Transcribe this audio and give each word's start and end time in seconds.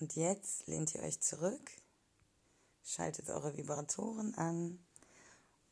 Und 0.00 0.16
jetzt 0.16 0.66
lehnt 0.66 0.94
ihr 0.94 1.02
euch 1.02 1.20
zurück, 1.20 1.70
schaltet 2.82 3.28
eure 3.28 3.54
Vibratoren 3.54 4.34
an 4.34 4.78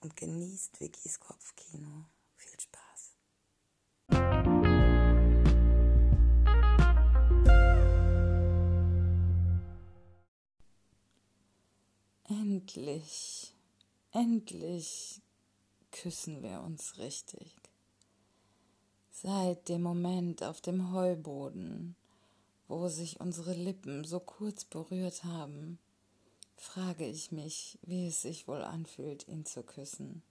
und 0.00 0.16
genießt 0.16 0.78
Vickys 0.80 1.18
Kopfkino. 1.18 2.04
Viel 2.36 2.60
Spaß. 2.60 3.14
Endlich, 12.28 13.54
endlich 14.12 15.22
küssen 15.90 16.42
wir 16.42 16.60
uns 16.60 16.98
richtig. 16.98 17.56
Seit 19.10 19.70
dem 19.70 19.80
Moment 19.80 20.42
auf 20.42 20.60
dem 20.60 20.92
Heuboden, 20.92 21.96
wo 22.68 22.88
sich 22.88 23.18
unsere 23.20 23.54
Lippen 23.54 24.04
so 24.04 24.20
kurz 24.20 24.64
berührt 24.64 25.24
haben, 25.24 25.78
frage 26.56 27.06
ich 27.06 27.32
mich, 27.32 27.78
wie 27.82 28.06
es 28.08 28.22
sich 28.22 28.46
wohl 28.46 28.62
anfühlt, 28.62 29.26
ihn 29.26 29.44
zu 29.44 29.62
küssen. 29.62 30.22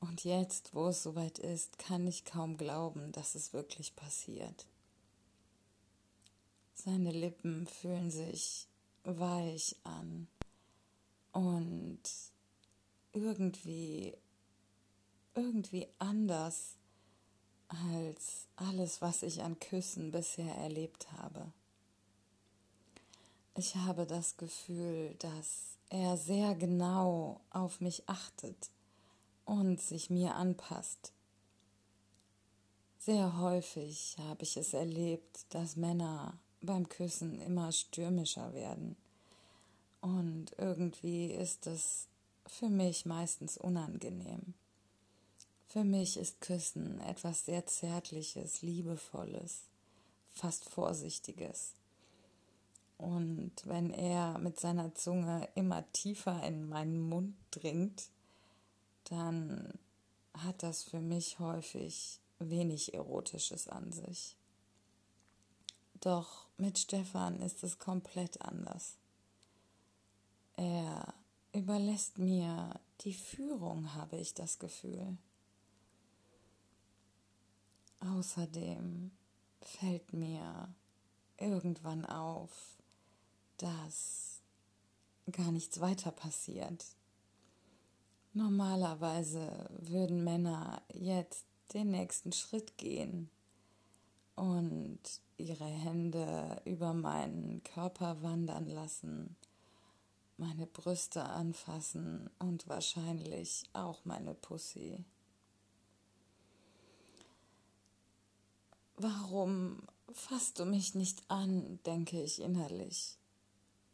Und 0.00 0.24
jetzt, 0.24 0.74
wo 0.74 0.88
es 0.88 1.02
soweit 1.02 1.38
ist, 1.38 1.78
kann 1.78 2.06
ich 2.06 2.24
kaum 2.24 2.56
glauben, 2.56 3.12
dass 3.12 3.34
es 3.34 3.52
wirklich 3.52 3.94
passiert. 3.94 4.66
Seine 6.74 7.12
Lippen 7.12 7.66
fühlen 7.68 8.10
sich 8.10 8.66
weich 9.04 9.76
an 9.84 10.26
und 11.32 12.02
irgendwie, 13.12 14.16
irgendwie 15.34 15.86
anders 15.98 16.76
als 17.72 18.46
alles, 18.56 19.00
was 19.00 19.22
ich 19.22 19.42
an 19.42 19.58
Küssen 19.58 20.10
bisher 20.10 20.54
erlebt 20.56 21.10
habe. 21.12 21.52
Ich 23.54 23.76
habe 23.76 24.06
das 24.06 24.36
Gefühl, 24.36 25.14
dass 25.18 25.76
er 25.90 26.16
sehr 26.16 26.54
genau 26.54 27.40
auf 27.50 27.80
mich 27.80 28.08
achtet 28.08 28.70
und 29.44 29.80
sich 29.80 30.08
mir 30.08 30.34
anpasst. 30.34 31.12
Sehr 32.98 33.38
häufig 33.38 34.16
habe 34.18 34.42
ich 34.44 34.56
es 34.56 34.72
erlebt, 34.72 35.44
dass 35.50 35.76
Männer 35.76 36.38
beim 36.60 36.88
Küssen 36.88 37.40
immer 37.40 37.72
stürmischer 37.72 38.54
werden. 38.54 38.96
Und 40.00 40.52
irgendwie 40.56 41.26
ist 41.26 41.66
es 41.66 42.06
für 42.46 42.68
mich 42.68 43.04
meistens 43.04 43.58
unangenehm. 43.58 44.54
Für 45.72 45.84
mich 45.84 46.18
ist 46.18 46.42
Küssen 46.42 47.00
etwas 47.00 47.46
sehr 47.46 47.64
Zärtliches, 47.64 48.60
Liebevolles, 48.60 49.70
fast 50.30 50.68
Vorsichtiges. 50.68 51.72
Und 52.98 53.52
wenn 53.64 53.88
er 53.88 54.36
mit 54.36 54.60
seiner 54.60 54.94
Zunge 54.94 55.48
immer 55.54 55.90
tiefer 55.92 56.46
in 56.46 56.68
meinen 56.68 57.00
Mund 57.00 57.34
dringt, 57.52 58.10
dann 59.04 59.72
hat 60.34 60.62
das 60.62 60.82
für 60.82 61.00
mich 61.00 61.38
häufig 61.38 62.20
wenig 62.38 62.92
Erotisches 62.92 63.66
an 63.66 63.92
sich. 63.92 64.36
Doch 66.00 66.48
mit 66.58 66.78
Stefan 66.78 67.40
ist 67.40 67.64
es 67.64 67.78
komplett 67.78 68.42
anders. 68.42 68.98
Er 70.54 71.14
überlässt 71.54 72.18
mir 72.18 72.78
die 73.00 73.14
Führung, 73.14 73.94
habe 73.94 74.18
ich 74.18 74.34
das 74.34 74.58
Gefühl. 74.58 75.16
Außerdem 78.04 79.12
fällt 79.60 80.12
mir 80.12 80.74
irgendwann 81.38 82.04
auf, 82.04 82.82
dass 83.58 84.42
gar 85.30 85.52
nichts 85.52 85.80
weiter 85.80 86.10
passiert. 86.10 86.84
Normalerweise 88.32 89.70
würden 89.78 90.24
Männer 90.24 90.82
jetzt 90.92 91.46
den 91.74 91.90
nächsten 91.90 92.32
Schritt 92.32 92.76
gehen 92.76 93.30
und 94.34 95.00
ihre 95.36 95.66
Hände 95.66 96.60
über 96.64 96.94
meinen 96.94 97.62
Körper 97.62 98.22
wandern 98.22 98.66
lassen, 98.66 99.36
meine 100.38 100.66
Brüste 100.66 101.24
anfassen 101.24 102.30
und 102.38 102.68
wahrscheinlich 102.68 103.64
auch 103.74 104.04
meine 104.04 104.34
Pussy. 104.34 105.04
Warum 109.02 109.82
fasst 110.12 110.60
du 110.60 110.64
mich 110.64 110.94
nicht 110.94 111.28
an, 111.28 111.80
denke 111.86 112.22
ich 112.22 112.40
innerlich, 112.40 113.18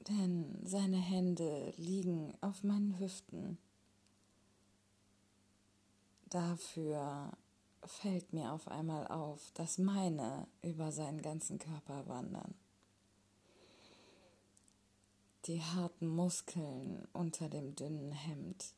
denn 0.00 0.60
seine 0.66 0.98
Hände 0.98 1.72
liegen 1.78 2.34
auf 2.42 2.62
meinen 2.62 2.98
Hüften. 2.98 3.56
Dafür 6.26 7.32
fällt 7.86 8.34
mir 8.34 8.52
auf 8.52 8.68
einmal 8.68 9.06
auf, 9.06 9.50
dass 9.54 9.78
meine 9.78 10.46
über 10.60 10.92
seinen 10.92 11.22
ganzen 11.22 11.58
Körper 11.58 12.06
wandern. 12.06 12.54
Die 15.46 15.62
harten 15.62 16.06
Muskeln 16.06 17.08
unter 17.14 17.48
dem 17.48 17.74
dünnen 17.74 18.12
Hemd 18.12 18.74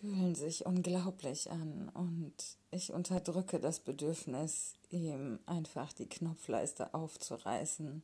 fühlen 0.00 0.34
sich 0.34 0.64
unglaublich 0.64 1.50
an 1.50 1.90
und 1.90 2.34
ich 2.70 2.92
unterdrücke 2.92 3.60
das 3.60 3.80
Bedürfnis, 3.80 4.74
ihm 4.88 5.38
einfach 5.44 5.92
die 5.92 6.08
Knopfleiste 6.08 6.94
aufzureißen, 6.94 8.02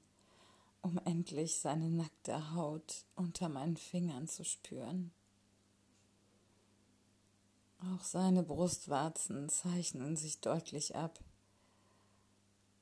um 0.82 1.00
endlich 1.06 1.56
seine 1.56 1.88
nackte 1.88 2.54
Haut 2.54 3.04
unter 3.14 3.48
meinen 3.48 3.78
Fingern 3.78 4.28
zu 4.28 4.44
spüren. 4.44 5.10
Auch 7.78 8.04
seine 8.04 8.42
Brustwarzen 8.42 9.49
zeichnen 9.49 10.16
sich 10.16 10.40
deutlich 10.40 10.96
ab. 10.96 11.19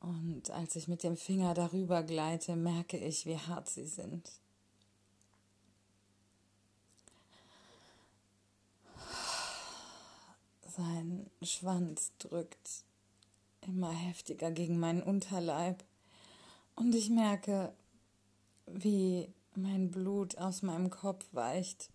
Und 0.01 0.51
als 0.51 0.77
ich 0.77 0.89
mit 0.89 1.03
dem 1.03 1.17
Finger 1.17 1.55
darüber 1.55 2.03
gleite, 2.03 2.57
merke 2.57 2.99
ich, 2.99 3.27
wie 3.27 3.39
hart 3.39 3.69
sie 3.69 3.87
sind. 3.87 4.31
Sein 10.77 11.31
Schwanz 11.41 12.11
drückt 12.19 12.85
immer 13.61 13.93
heftiger 13.93 14.51
gegen 14.51 14.81
meinen 14.81 15.05
Unterleib 15.05 15.85
und 16.75 16.97
ich 16.97 17.11
merke, 17.11 17.73
wie 18.67 19.33
mein 19.55 19.93
Blut 19.93 20.37
aus 20.39 20.63
meinem 20.63 20.91
Kopf 20.91 21.25
weicht 21.31 21.91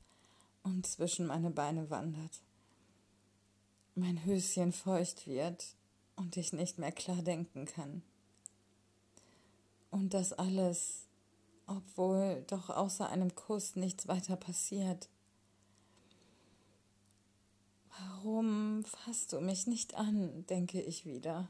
und 0.64 0.88
zwischen 0.88 1.26
meine 1.26 1.50
Beine 1.50 1.90
wandert. 1.90 2.42
Mein 3.96 4.24
Höschen 4.24 4.72
feucht 4.72 5.28
wird 5.28 5.75
und 6.16 6.38
ich 6.38 6.54
nicht 6.54 6.78
mehr 6.78 6.94
klar 6.94 7.22
denken 7.22 7.66
kann. 7.66 8.02
Und 9.92 10.14
das 10.14 10.32
alles, 10.32 11.08
obwohl 11.68 12.46
doch 12.48 12.70
außer 12.70 13.10
einem 13.10 13.36
Kuss 13.36 13.75
nichts 13.75 14.08
weiter 14.08 14.38
passiert. 14.38 15.10
Warum 18.00 18.84
fasst 18.84 19.34
du 19.34 19.40
mich 19.40 19.68
nicht 19.68 19.96
an, 19.96 20.46
denke 20.48 20.81
ich 20.81 21.06
wieder. 21.06 21.50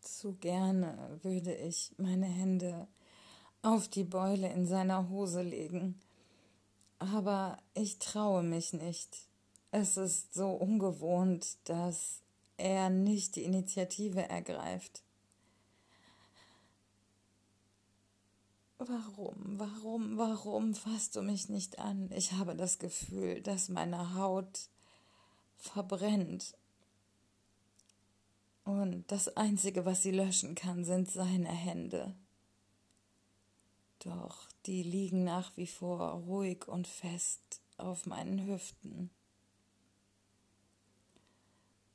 Zu 0.00 0.34
gerne 0.34 1.18
würde 1.22 1.54
ich 1.54 1.92
meine 1.98 2.26
Hände 2.26 2.88
auf 3.62 3.88
die 3.88 4.04
Beule 4.04 4.52
in 4.52 4.66
seiner 4.66 5.08
Hose 5.08 5.42
legen, 5.42 6.00
aber 6.98 7.58
ich 7.74 7.98
traue 7.98 8.42
mich 8.42 8.72
nicht. 8.72 9.28
Es 9.70 9.96
ist 9.96 10.34
so 10.34 10.50
ungewohnt, 10.50 11.58
dass 11.64 12.22
er 12.56 12.90
nicht 12.90 13.36
die 13.36 13.44
Initiative 13.44 14.28
ergreift. 14.28 15.02
Warum, 18.78 19.58
warum, 19.58 20.18
warum 20.18 20.74
fasst 20.74 21.16
du 21.16 21.22
mich 21.22 21.48
nicht 21.48 21.80
an? 21.80 22.10
Ich 22.12 22.32
habe 22.32 22.54
das 22.54 22.78
Gefühl, 22.78 23.42
dass 23.42 23.68
meine 23.68 24.14
Haut 24.14 24.68
verbrennt. 25.56 26.56
Und 28.64 29.10
das 29.10 29.36
Einzige, 29.36 29.84
was 29.84 30.02
sie 30.02 30.12
löschen 30.12 30.54
kann, 30.54 30.84
sind 30.84 31.10
seine 31.10 31.50
Hände. 31.50 32.14
Doch 33.98 34.48
die 34.66 34.84
liegen 34.84 35.24
nach 35.24 35.56
wie 35.56 35.66
vor 35.66 36.12
ruhig 36.12 36.68
und 36.68 36.86
fest 36.86 37.60
auf 37.78 38.06
meinen 38.06 38.46
Hüften. 38.46 39.10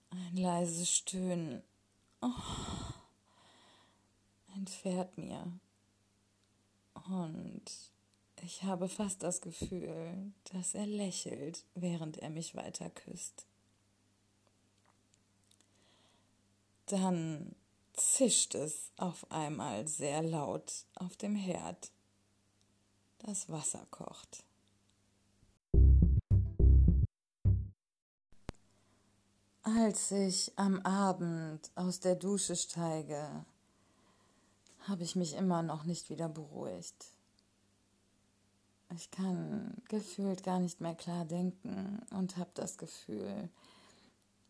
Ein 0.09 0.35
leises 0.35 0.93
Stöhnen 0.93 1.63
oh, 2.21 2.27
entfährt 4.55 5.17
mir. 5.17 5.59
Und 7.09 7.63
ich 8.41 8.63
habe 8.63 8.89
fast 8.89 9.23
das 9.23 9.41
Gefühl, 9.41 10.33
dass 10.51 10.73
er 10.73 10.85
lächelt, 10.85 11.65
während 11.75 12.17
er 12.17 12.29
mich 12.29 12.55
weiter 12.55 12.89
küsst. 12.89 13.45
Dann 16.87 17.55
zischt 17.93 18.55
es 18.55 18.91
auf 18.97 19.31
einmal 19.31 19.87
sehr 19.87 20.21
laut 20.21 20.85
auf 20.95 21.15
dem 21.17 21.35
Herd. 21.35 21.91
Das 23.19 23.49
Wasser 23.49 23.85
kocht. 23.89 24.43
Als 29.61 30.11
ich 30.11 30.51
am 30.57 30.81
Abend 30.81 31.71
aus 31.75 32.01
der 32.01 32.15
Dusche 32.15 32.55
steige, 32.55 33.45
habe 34.87 35.03
ich 35.03 35.15
mich 35.15 35.33
immer 35.33 35.63
noch 35.63 35.83
nicht 35.83 36.09
wieder 36.09 36.29
beruhigt. 36.29 37.05
Ich 38.95 39.09
kann 39.09 39.81
gefühlt 39.87 40.43
gar 40.43 40.59
nicht 40.59 40.81
mehr 40.81 40.95
klar 40.95 41.25
denken 41.25 42.01
und 42.11 42.37
habe 42.37 42.51
das 42.53 42.77
Gefühl, 42.77 43.49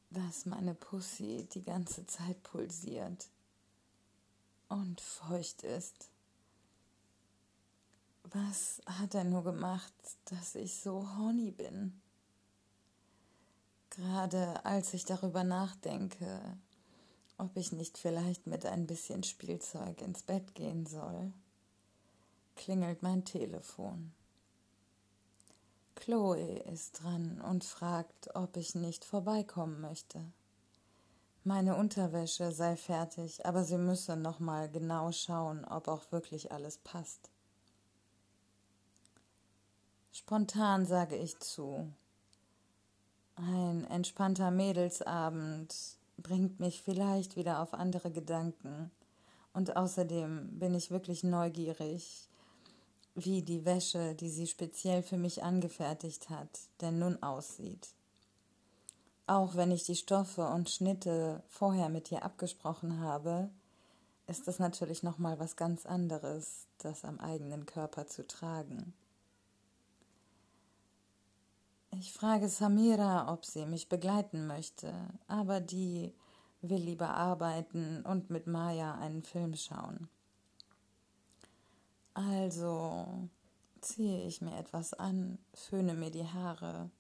dass 0.10 0.46
meine 0.46 0.76
Pussy 0.76 1.48
die 1.54 1.64
ganze 1.64 2.06
Zeit 2.06 2.42
pulsiert 2.44 3.30
und 4.68 5.00
feucht 5.00 5.64
ist. 5.64 6.10
Was 8.24 8.82
hat 8.86 9.16
er 9.16 9.24
nur 9.24 9.44
gemacht, 9.44 9.94
dass 10.26 10.56
ich 10.56 10.80
so 10.80 11.08
horny 11.18 11.52
bin? 11.52 12.02
Gerade 13.92 14.66
als 14.66 14.94
ich 14.94 15.06
darüber 15.06 15.44
nachdenke, 15.44 16.58
ob 17.44 17.58
ich 17.58 17.72
nicht 17.72 17.98
vielleicht 17.98 18.48
mit 18.48 18.66
ein 18.66 18.88
bisschen 18.88 19.24
Spielzeug 19.24 20.02
ins 20.02 20.24
Bett 20.24 20.56
gehen 20.56 20.86
soll, 20.86 21.34
klingelt 22.56 23.04
mein 23.04 23.26
Telefon. 23.26 24.14
Chloe 25.96 26.60
ist 26.72 27.04
dran 27.04 27.42
und 27.42 27.64
fragt, 27.64 28.36
ob 28.36 28.58
ich 28.58 28.76
nicht 28.76 29.04
vorbeikommen 29.06 29.82
möchte. 29.82 30.24
Meine 31.44 31.76
Unterwäsche 31.76 32.52
sei 32.54 32.78
fertig, 32.78 33.46
aber 33.46 33.66
sie 33.66 33.78
müsse 33.78 34.16
noch 34.16 34.40
mal 34.40 34.70
genau 34.70 35.12
schauen, 35.12 35.66
ob 35.66 35.90
auch 35.90 36.12
wirklich 36.12 36.52
alles 36.54 36.78
passt. 36.78 37.30
Spontan 40.14 40.86
sage 40.86 41.18
ich 41.18 41.38
zu. 41.40 41.92
Ein 43.36 43.84
entspannter 43.86 44.52
Mädelsabend 44.52 45.98
bringt 46.18 46.60
mich 46.60 46.82
vielleicht 46.82 47.36
wieder 47.36 47.62
auf 47.62 47.74
andere 47.74 48.12
Gedanken. 48.12 48.92
Und 49.54 49.76
außerdem 49.76 50.60
bin 50.60 50.74
ich 50.74 50.92
wirklich 50.92 51.24
neugierig, 51.24 52.28
wie 53.16 53.44
die 53.44 53.66
Wäsche, 53.66 54.16
die 54.16 54.30
sie 54.30 54.48
speziell 54.48 55.04
für 55.04 55.18
mich 55.18 55.44
angefertigt 55.44 56.30
hat, 56.30 56.50
denn 56.82 57.00
nun 57.00 57.22
aussieht. 57.22 57.90
Auch 59.28 59.56
wenn 59.56 59.72
ich 59.72 59.84
die 59.84 59.96
Stoffe 59.96 60.48
und 60.48 60.70
Schnitte 60.70 61.44
vorher 61.48 61.90
mit 61.90 62.12
ihr 62.12 62.24
abgesprochen 62.24 63.00
habe, 63.00 63.50
ist 64.28 64.48
es 64.48 64.60
natürlich 64.60 65.04
noch 65.04 65.18
mal 65.18 65.40
was 65.40 65.56
ganz 65.56 65.86
anderes, 65.86 66.68
das 66.80 67.06
am 67.06 67.20
eigenen 67.20 67.66
Körper 67.66 68.08
zu 68.08 68.26
tragen. 68.26 68.94
Ich 72.06 72.12
frage 72.12 72.50
Samira, 72.50 73.32
ob 73.32 73.46
sie 73.46 73.66
mich 73.66 73.88
begleiten 73.88 74.46
möchte, 74.46 74.94
aber 75.30 75.62
die 75.62 76.14
will 76.60 76.82
lieber 76.82 77.12
arbeiten 77.12 78.02
und 78.06 78.30
mit 78.30 78.46
Maya 78.46 78.96
einen 78.96 79.24
Film 79.24 79.56
schauen. 79.56 80.10
Also 82.14 83.30
ziehe 83.80 84.28
ich 84.28 84.42
mir 84.42 84.58
etwas 84.58 84.94
an, 84.94 85.38
föhne 85.54 85.94
mir 85.94 86.12
die 86.12 86.28
Haare 86.28 86.92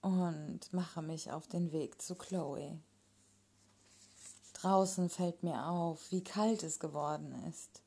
und 0.00 0.72
mache 0.72 1.02
mich 1.02 1.30
auf 1.30 1.46
den 1.46 1.70
Weg 1.72 2.00
zu 2.00 2.14
Chloe. 2.14 2.80
Draußen 4.54 5.10
fällt 5.10 5.42
mir 5.42 5.66
auf, 5.66 6.10
wie 6.12 6.24
kalt 6.24 6.62
es 6.62 6.80
geworden 6.80 7.44
ist. 7.46 7.82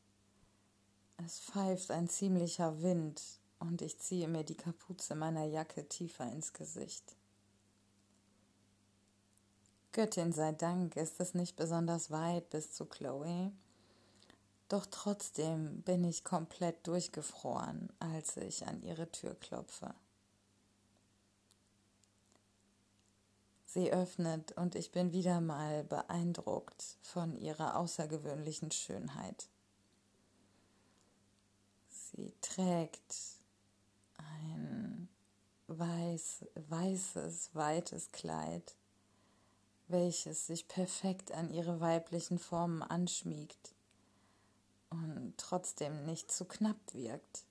Es 1.18 1.40
pfeift 1.40 1.90
ein 1.90 2.08
ziemlicher 2.08 2.84
Wind 2.84 3.41
und 3.62 3.82
ich 3.82 4.00
ziehe 4.00 4.28
mir 4.28 4.44
die 4.44 4.58
Kapuze 4.58 5.16
meiner 5.16 5.46
Jacke 5.46 5.88
tiefer 5.88 6.30
ins 6.32 6.52
Gesicht. 6.52 7.16
Göttin 9.92 10.34
sei 10.34 10.52
Dank 10.52 10.96
ist 10.96 11.20
es 11.20 11.34
nicht 11.34 11.56
besonders 11.56 12.12
weit 12.12 12.50
bis 12.50 12.74
zu 12.74 12.86
Chloe, 12.86 13.52
doch 14.68 14.86
trotzdem 14.86 15.82
bin 15.82 16.04
ich 16.04 16.24
komplett 16.24 16.88
durchgefroren, 16.88 17.92
als 18.00 18.38
ich 18.38 18.66
an 18.68 18.82
ihre 18.82 19.12
Tür 19.12 19.36
klopfe. 19.36 19.94
Sie 23.66 23.92
öffnet 23.92 24.54
und 24.54 24.76
ich 24.76 24.92
bin 24.92 25.12
wieder 25.14 25.40
mal 25.40 25.84
beeindruckt 25.84 26.98
von 27.02 27.38
ihrer 27.38 27.78
außergewöhnlichen 27.78 28.72
Schönheit. 28.72 29.48
Sie 31.90 32.34
trägt 32.42 33.31
ein 34.44 35.10
weiß, 35.68 36.46
weißes, 36.70 37.52
weites 37.54 38.12
Kleid, 38.12 38.76
welches 39.88 40.48
sich 40.48 40.68
perfekt 40.68 41.32
an 41.32 41.50
ihre 41.50 41.80
weiblichen 41.80 42.40
Formen 42.40 42.82
anschmiegt 42.82 43.74
und 44.90 45.34
trotzdem 45.38 46.06
nicht 46.06 46.32
zu 46.32 46.46
knapp 46.46 46.94
wirkt. 46.94 47.46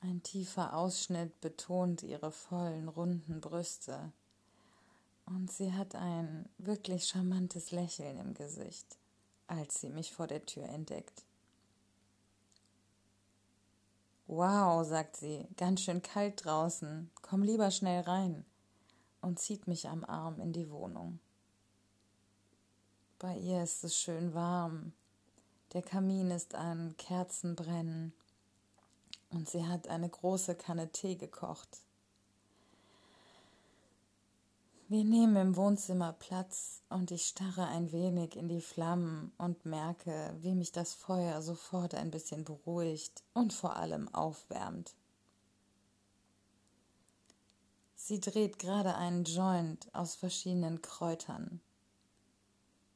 Ein 0.00 0.22
tiefer 0.22 0.74
Ausschnitt 0.74 1.40
betont 1.40 2.02
ihre 2.02 2.30
vollen, 2.30 2.88
runden 2.88 3.40
Brüste. 3.40 4.12
Und 5.26 5.50
sie 5.50 5.72
hat 5.72 5.94
ein 5.94 6.48
wirklich 6.58 7.06
charmantes 7.06 7.72
Lächeln 7.72 8.18
im 8.18 8.34
Gesicht, 8.34 8.96
als 9.46 9.80
sie 9.80 9.90
mich 9.90 10.12
vor 10.12 10.26
der 10.26 10.46
Tür 10.46 10.68
entdeckt. 10.68 11.24
Wow, 14.30 14.86
sagt 14.86 15.16
sie, 15.16 15.48
ganz 15.56 15.80
schön 15.80 16.02
kalt 16.02 16.44
draußen. 16.44 17.10
Komm 17.22 17.42
lieber 17.42 17.70
schnell 17.70 18.02
rein. 18.02 18.44
Und 19.22 19.38
zieht 19.38 19.66
mich 19.66 19.88
am 19.88 20.04
Arm 20.04 20.38
in 20.38 20.52
die 20.52 20.70
Wohnung. 20.70 21.18
Bei 23.18 23.34
ihr 23.38 23.62
ist 23.62 23.82
es 23.84 23.96
schön 23.96 24.34
warm. 24.34 24.92
Der 25.72 25.80
Kamin 25.80 26.30
ist 26.30 26.54
an, 26.54 26.94
Kerzen 26.98 27.56
brennen. 27.56 28.12
Und 29.30 29.48
sie 29.48 29.66
hat 29.66 29.88
eine 29.88 30.10
große 30.10 30.54
Kanne 30.56 30.92
Tee 30.92 31.16
gekocht. 31.16 31.80
Wir 34.90 35.04
nehmen 35.04 35.36
im 35.36 35.56
Wohnzimmer 35.56 36.14
Platz 36.14 36.80
und 36.88 37.10
ich 37.10 37.26
starre 37.26 37.66
ein 37.66 37.92
wenig 37.92 38.36
in 38.36 38.48
die 38.48 38.62
Flammen 38.62 39.32
und 39.36 39.66
merke, 39.66 40.34
wie 40.40 40.54
mich 40.54 40.72
das 40.72 40.94
Feuer 40.94 41.42
sofort 41.42 41.94
ein 41.94 42.10
bisschen 42.10 42.42
beruhigt 42.42 43.22
und 43.34 43.52
vor 43.52 43.76
allem 43.76 44.08
aufwärmt. 44.14 44.94
Sie 47.96 48.18
dreht 48.18 48.58
gerade 48.58 48.94
einen 48.94 49.24
Joint 49.24 49.94
aus 49.94 50.14
verschiedenen 50.14 50.80
Kräutern. 50.80 51.60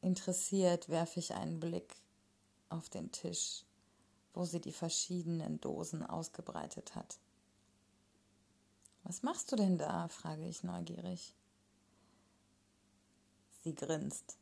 Interessiert 0.00 0.88
werfe 0.88 1.20
ich 1.20 1.34
einen 1.34 1.60
Blick 1.60 1.94
auf 2.70 2.88
den 2.88 3.12
Tisch, 3.12 3.66
wo 4.32 4.46
sie 4.46 4.62
die 4.62 4.72
verschiedenen 4.72 5.60
Dosen 5.60 6.02
ausgebreitet 6.02 6.94
hat. 6.94 7.18
Was 9.02 9.22
machst 9.22 9.52
du 9.52 9.56
denn 9.56 9.76
da? 9.76 10.08
frage 10.08 10.48
ich 10.48 10.62
neugierig. 10.62 11.34
Sie 13.62 13.74
grinst. 13.74 14.36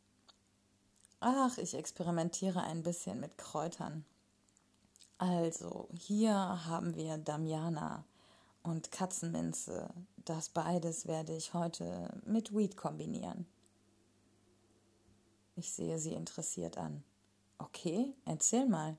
Ach, 1.20 1.58
ich 1.58 1.74
experimentiere 1.74 2.62
ein 2.62 2.82
bisschen 2.82 3.20
mit 3.20 3.36
Kräutern. 3.36 4.04
Also, 5.18 5.88
hier 5.92 6.34
haben 6.34 6.94
wir 6.94 7.18
Damiana 7.18 8.04
und 8.62 8.90
Katzenminze. 8.90 9.90
Das 10.24 10.48
beides 10.48 11.06
werde 11.06 11.36
ich 11.36 11.52
heute 11.52 12.08
mit 12.24 12.56
Weed 12.56 12.78
kombinieren. 12.78 13.46
Ich 15.56 15.72
sehe 15.72 15.98
sie 15.98 16.14
interessiert 16.14 16.78
an. 16.78 17.04
Okay, 17.58 18.14
erzähl 18.24 18.66
mal. 18.66 18.96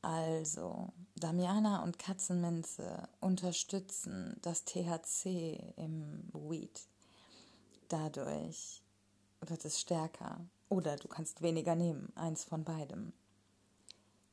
Also, 0.00 0.88
Damiana 1.16 1.82
und 1.82 1.98
Katzenminze 1.98 3.08
unterstützen 3.20 4.36
das 4.40 4.64
THC 4.64 5.74
im 5.76 6.30
Weed. 6.32 6.88
Dadurch 7.88 8.81
wird 9.50 9.64
es 9.64 9.80
stärker 9.80 10.40
oder 10.68 10.96
du 10.96 11.08
kannst 11.08 11.42
weniger 11.42 11.74
nehmen, 11.74 12.12
eins 12.16 12.44
von 12.44 12.64
beidem. 12.64 13.12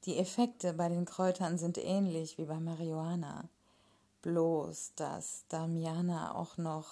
Die 0.05 0.17
Effekte 0.17 0.73
bei 0.73 0.87
den 0.87 1.05
Kräutern 1.05 1.57
sind 1.57 1.77
ähnlich 1.77 2.37
wie 2.37 2.45
bei 2.45 2.59
Marihuana, 2.59 3.49
bloß 4.21 4.93
dass 4.95 5.43
Damiana 5.49 6.33
auch 6.35 6.57
noch 6.57 6.89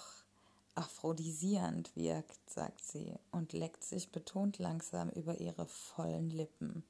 aphrodisierend 0.74 1.94
wirkt, 1.96 2.50
sagt 2.50 2.84
sie 2.84 3.14
und 3.32 3.52
leckt 3.52 3.82
sich 3.82 4.12
betont 4.12 4.58
langsam 4.58 5.08
über 5.10 5.40
ihre 5.40 5.66
vollen 5.66 6.30
Lippen. 6.30 6.84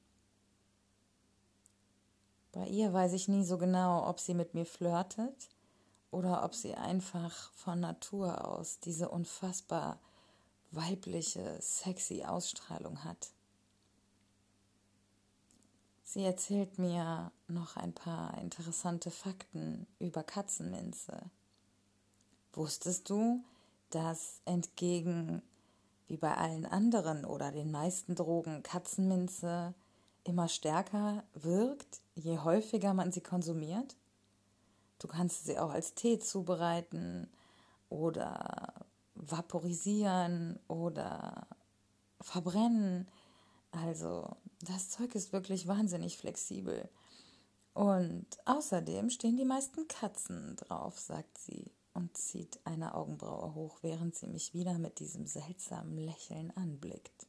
Bei 2.51 2.67
ihr 2.67 2.91
weiß 2.93 3.13
ich 3.13 3.27
nie 3.27 3.43
so 3.43 3.57
genau, 3.57 4.07
ob 4.07 4.19
sie 4.19 4.33
mit 4.33 4.53
mir 4.53 4.65
flirtet 4.65 5.49
oder 6.11 6.43
ob 6.43 6.55
sie 6.55 6.75
einfach 6.75 7.51
von 7.53 7.79
Natur 7.79 8.45
aus 8.47 8.79
diese 8.79 9.09
unfassbar 9.09 9.99
weibliche, 10.71 11.57
sexy 11.61 12.23
Ausstrahlung 12.23 13.03
hat. 13.03 13.31
Sie 16.03 16.23
erzählt 16.23 16.79
mir 16.79 17.31
noch 17.47 17.75
ein 17.77 17.93
paar 17.93 18.37
interessante 18.39 19.11
Fakten 19.11 19.85
über 19.99 20.23
Katzenminze. 20.23 21.29
Wusstest 22.53 23.09
du, 23.09 23.43
dass 23.91 24.41
entgegen 24.45 25.43
wie 26.07 26.17
bei 26.17 26.35
allen 26.35 26.65
anderen 26.65 27.25
oder 27.25 27.51
den 27.51 27.69
meisten 27.69 28.15
Drogen 28.15 28.63
Katzenminze 28.63 29.75
immer 30.23 30.47
stärker 30.47 31.23
wirkt, 31.33 32.01
je 32.15 32.39
häufiger 32.39 32.95
man 32.95 33.11
sie 33.11 33.21
konsumiert? 33.21 33.95
Du 34.97 35.07
kannst 35.07 35.45
sie 35.45 35.59
auch 35.59 35.69
als 35.69 35.93
Tee 35.93 36.19
zubereiten 36.19 37.29
oder 37.89 38.73
vaporisieren 39.19 40.59
oder 40.67 41.47
verbrennen. 42.21 43.07
Also 43.71 44.35
das 44.61 44.89
Zeug 44.89 45.13
ist 45.15 45.33
wirklich 45.33 45.67
wahnsinnig 45.67 46.17
flexibel. 46.17 46.89
Und 47.73 48.25
außerdem 48.45 49.09
stehen 49.09 49.37
die 49.37 49.45
meisten 49.45 49.87
Katzen 49.87 50.55
drauf, 50.55 50.99
sagt 50.99 51.37
sie 51.37 51.71
und 51.93 52.17
zieht 52.17 52.59
eine 52.65 52.95
Augenbraue 52.95 53.53
hoch, 53.53 53.79
während 53.81 54.15
sie 54.15 54.27
mich 54.27 54.53
wieder 54.53 54.77
mit 54.79 54.99
diesem 54.99 55.27
seltsamen 55.27 55.97
Lächeln 55.97 56.51
anblickt. 56.55 57.27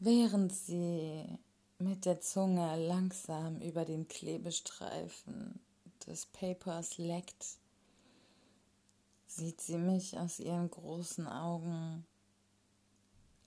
Während 0.00 0.52
sie 0.52 1.24
mit 1.78 2.04
der 2.04 2.20
Zunge 2.20 2.76
langsam 2.86 3.60
über 3.60 3.84
den 3.84 4.08
Klebestreifen 4.08 5.60
des 6.08 6.26
Papers 6.26 6.98
leckt, 6.98 7.58
sieht 9.26 9.60
sie 9.60 9.76
mich 9.76 10.18
aus 10.18 10.40
ihren 10.40 10.70
großen 10.70 11.26
Augen 11.26 12.06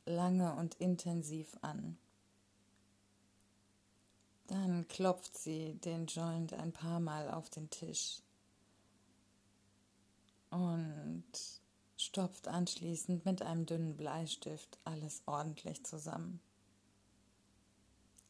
lange 0.06 0.56
und 0.56 0.76
intensiv 0.76 1.58
an. 1.62 1.98
Dann 4.48 4.88
klopft 4.88 5.38
sie 5.38 5.76
den 5.76 6.06
Joint 6.06 6.54
ein 6.54 6.72
paar 6.72 7.00
Mal 7.00 7.32
auf 7.32 7.50
den 7.50 7.70
Tisch 7.70 8.22
und 10.50 11.24
stopft 11.98 12.48
anschließend 12.48 13.26
mit 13.26 13.42
einem 13.42 13.66
dünnen 13.66 13.96
Bleistift 13.96 14.78
alles 14.84 15.24
ordentlich 15.26 15.84
zusammen. 15.86 16.42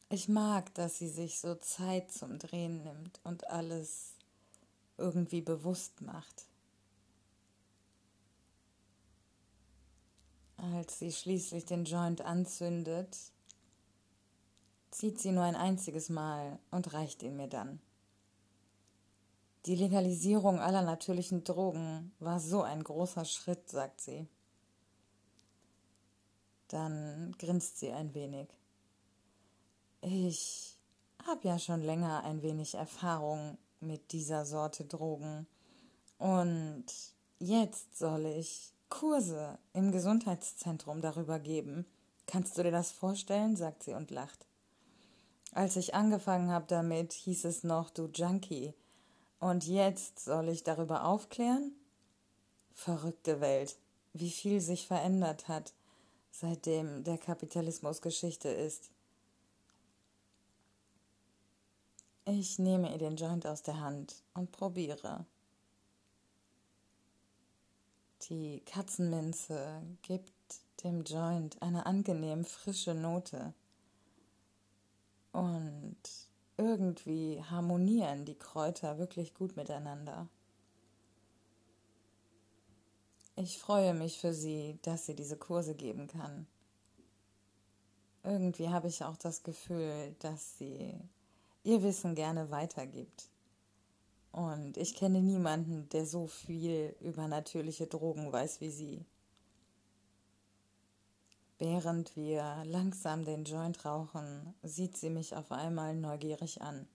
Ich 0.08 0.28
mag, 0.28 0.74
dass 0.74 0.98
sie 0.98 1.08
sich 1.08 1.40
so 1.40 1.54
Zeit 1.54 2.12
zum 2.12 2.38
Drehen 2.38 2.82
nimmt 2.82 3.18
und 3.24 3.48
alles 3.48 4.11
irgendwie 4.98 5.40
bewusst 5.40 6.00
macht. 6.00 6.46
Als 10.56 10.98
sie 10.98 11.10
schließlich 11.10 11.64
den 11.64 11.84
Joint 11.84 12.20
anzündet, 12.20 13.16
zieht 14.92 15.18
sie 15.18 15.32
nur 15.32 15.42
ein 15.42 15.56
einziges 15.56 16.08
Mal 16.08 16.58
und 16.70 16.92
reicht 16.92 17.22
ihn 17.22 17.36
mir 17.36 17.48
dann. 17.48 17.80
Die 19.66 19.76
Legalisierung 19.76 20.58
aller 20.60 20.82
natürlichen 20.82 21.44
Drogen 21.44 22.12
war 22.18 22.40
so 22.40 22.62
ein 22.62 22.82
großer 22.82 23.24
Schritt, 23.24 23.68
sagt 23.68 24.00
sie. 24.00 24.28
Dann 26.68 27.34
grinst 27.38 27.78
sie 27.78 27.92
ein 27.92 28.12
wenig. 28.14 28.48
Ich 30.00 30.76
habe 31.26 31.46
ja 31.46 31.58
schon 31.58 31.80
länger 31.80 32.24
ein 32.24 32.42
wenig 32.42 32.74
Erfahrung 32.74 33.56
mit 33.82 34.12
dieser 34.12 34.46
Sorte 34.46 34.84
Drogen 34.84 35.46
und 36.22 36.84
jetzt 37.40 37.98
soll 37.98 38.26
ich 38.26 38.72
Kurse 38.88 39.58
im 39.72 39.90
Gesundheitszentrum 39.90 41.00
darüber 41.00 41.40
geben. 41.40 41.84
Kannst 42.26 42.56
du 42.56 42.62
dir 42.62 42.70
das 42.70 42.92
vorstellen? 42.92 43.56
sagt 43.56 43.82
sie 43.82 43.94
und 43.94 44.12
lacht. 44.12 44.46
Als 45.50 45.74
ich 45.74 45.96
angefangen 45.96 46.52
habe 46.52 46.66
damit, 46.68 47.12
hieß 47.12 47.44
es 47.44 47.64
noch, 47.64 47.90
du 47.90 48.06
Junkie. 48.06 48.72
Und 49.40 49.66
jetzt 49.66 50.20
soll 50.20 50.48
ich 50.48 50.62
darüber 50.62 51.04
aufklären? 51.06 51.72
Verrückte 52.72 53.40
Welt, 53.40 53.76
wie 54.12 54.30
viel 54.30 54.60
sich 54.60 54.86
verändert 54.86 55.48
hat, 55.48 55.72
seitdem 56.30 57.02
der 57.02 57.18
Kapitalismus 57.18 58.00
Geschichte 58.00 58.48
ist. 58.48 58.91
Ich 62.24 62.60
nehme 62.60 62.92
ihr 62.92 62.98
den 62.98 63.16
Joint 63.16 63.46
aus 63.46 63.62
der 63.62 63.80
Hand 63.80 64.22
und 64.34 64.52
probiere. 64.52 65.26
Die 68.30 68.60
Katzenminze 68.64 69.82
gibt 70.02 70.32
dem 70.84 71.02
Joint 71.02 71.60
eine 71.60 71.84
angenehm 71.84 72.44
frische 72.44 72.94
Note. 72.94 73.52
Und 75.32 75.96
irgendwie 76.56 77.42
harmonieren 77.42 78.24
die 78.24 78.38
Kräuter 78.38 78.98
wirklich 78.98 79.34
gut 79.34 79.56
miteinander. 79.56 80.28
Ich 83.34 83.58
freue 83.58 83.94
mich 83.94 84.20
für 84.20 84.32
sie, 84.32 84.78
dass 84.82 85.06
sie 85.06 85.16
diese 85.16 85.36
Kurse 85.36 85.74
geben 85.74 86.06
kann. 86.06 86.46
Irgendwie 88.22 88.68
habe 88.68 88.86
ich 88.86 89.02
auch 89.02 89.16
das 89.16 89.42
Gefühl, 89.42 90.14
dass 90.20 90.58
sie 90.58 91.00
ihr 91.64 91.82
Wissen 91.82 92.14
gerne 92.14 92.50
weitergibt. 92.50 93.28
Und 94.32 94.76
ich 94.78 94.94
kenne 94.94 95.20
niemanden, 95.20 95.88
der 95.90 96.06
so 96.06 96.26
viel 96.26 96.96
über 97.00 97.28
natürliche 97.28 97.86
Drogen 97.86 98.32
weiß 98.32 98.60
wie 98.60 98.70
sie. 98.70 99.04
Während 101.58 102.16
wir 102.16 102.62
langsam 102.64 103.24
den 103.24 103.44
Joint 103.44 103.84
rauchen, 103.84 104.54
sieht 104.62 104.96
sie 104.96 105.10
mich 105.10 105.36
auf 105.36 105.52
einmal 105.52 105.94
neugierig 105.94 106.60
an. 106.62 106.88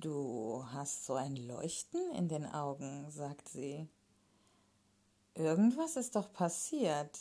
Du 0.00 0.64
hast 0.72 1.06
so 1.06 1.14
ein 1.14 1.36
Leuchten 1.36 2.10
in 2.12 2.28
den 2.28 2.44
Augen, 2.44 3.10
sagt 3.10 3.48
sie. 3.48 3.88
Irgendwas 5.34 5.96
ist 5.96 6.16
doch 6.16 6.32
passiert. 6.32 7.18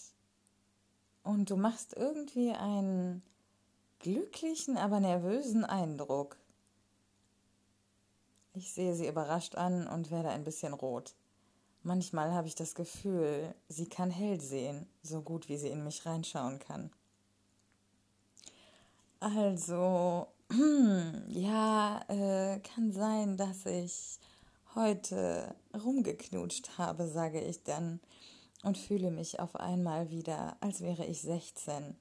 Und 1.24 1.50
du 1.50 1.56
machst 1.56 1.96
irgendwie 1.96 2.52
einen 2.52 3.22
glücklichen, 4.00 4.78
aber 4.78 5.00
nervösen 5.00 5.66
Eindruck. 5.66 6.38
Ich 8.54 8.74
sehe 8.74 8.96
sie 8.96 9.08
überrascht 9.08 9.56
an 9.56 9.88
und 9.88 10.10
werde 10.10 10.30
ein 10.30 10.44
bisschen 10.44 10.74
rot. 10.74 11.16
Manchmal 11.84 12.34
habe 12.34 12.48
ich 12.48 12.56
das 12.56 12.76
Gefühl, 12.76 13.54
sie 13.70 13.88
kann 13.88 14.10
hell 14.10 14.42
sehen, 14.42 14.88
so 15.04 15.22
gut 15.22 15.48
wie 15.48 15.58
sie 15.58 15.70
in 15.70 15.84
mich 15.84 16.06
reinschauen 16.06 16.60
kann. 16.60 16.92
Also, 19.20 20.28
ja, 21.28 22.02
äh, 22.08 22.60
kann 22.60 22.92
sein, 22.92 23.38
dass 23.38 23.66
ich 23.66 24.20
heute 24.76 25.56
rumgeknutscht 25.74 26.78
habe, 26.78 27.08
sage 27.08 27.42
ich 27.42 27.64
dann 27.64 28.00
und 28.64 28.78
fühle 28.78 29.12
mich 29.12 29.40
auf 29.40 29.56
einmal 29.56 30.10
wieder, 30.10 30.58
als 30.60 30.82
wäre 30.82 31.06
ich 31.06 31.22
16 31.22 31.96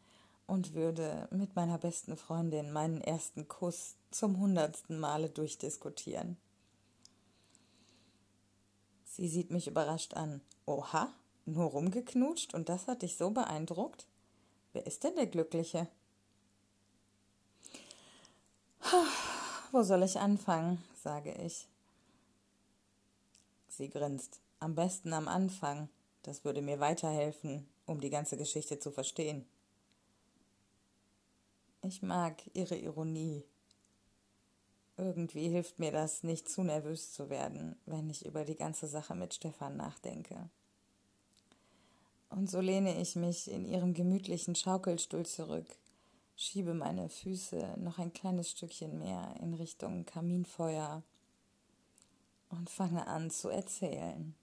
und 0.47 0.75
würde 0.75 1.29
mit 1.31 1.57
meiner 1.57 1.79
besten 1.79 2.17
Freundin 2.17 2.73
meinen 2.73 3.01
ersten 3.01 3.49
Kuss 3.49 3.97
zum 4.11 4.39
hundertsten 4.39 4.99
Male 4.99 5.29
durchdiskutieren. 5.29 6.37
Sie 9.05 9.29
sieht 9.29 9.51
mich 9.51 9.67
überrascht 9.67 10.15
an. 10.15 10.41
Oha, 10.67 11.13
nur 11.47 11.71
rumgeknutscht 11.71 12.55
und 12.55 12.69
das 12.69 12.87
hat 12.87 13.03
dich 13.03 13.17
so 13.17 13.31
beeindruckt? 13.31 14.07
Wer 14.73 14.87
ist 14.87 15.05
denn 15.05 15.17
der 15.17 15.27
Glückliche? 15.27 15.89
Wo 19.73 19.83
soll 19.83 20.03
ich 20.03 20.19
anfangen? 20.19 20.83
sage 21.03 21.33
ich. 21.33 21.67
Sie 23.69 23.89
grinst. 23.89 24.41
Am 24.59 24.75
besten 24.75 25.13
am 25.13 25.29
Anfang. 25.29 25.89
Das 26.23 26.45
würde 26.45 26.63
mir 26.63 26.81
weiterhelfen, 26.81 27.69
um 27.85 28.01
die 28.01 28.11
ganze 28.11 28.37
Geschichte 28.37 28.79
zu 28.79 28.91
verstehen. 28.91 29.47
Ich 31.87 32.03
mag 32.03 32.43
ihre 32.53 32.75
Ironie. 32.75 33.45
Irgendwie 34.97 35.49
hilft 35.49 35.79
mir 35.79 35.93
das, 35.93 36.25
nicht 36.25 36.49
zu 36.49 36.65
nervös 36.65 37.13
zu 37.13 37.31
werden, 37.31 37.77
wenn 37.87 38.11
ich 38.11 38.27
über 38.27 38.45
die 38.45 38.57
ganze 38.57 38.89
Sache 38.89 39.15
mit 39.15 39.35
Stefan 39.35 39.77
nachdenke. 39.77 40.51
Und 42.29 42.51
so 42.51 42.61
lehne 42.61 43.01
ich 43.01 43.15
mich 43.15 43.49
in 43.49 43.65
ihrem 43.65 43.95
gemütlichen 43.95 44.57
Schaukelstuhl 44.57 45.25
zurück, 45.27 45.69
schiebe 46.35 46.75
meine 46.75 47.09
Füße 47.09 47.77
noch 47.79 48.01
ein 48.01 48.13
kleines 48.13 48.51
Stückchen 48.51 48.99
mehr 48.99 49.37
in 49.41 49.55
Richtung 49.55 50.07
Kaminfeuer 50.07 51.05
und 52.49 52.69
fange 52.69 53.07
an 53.07 53.31
zu 53.31 53.49
erzählen, 53.49 54.35